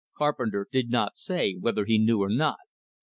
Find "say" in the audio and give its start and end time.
1.15-1.53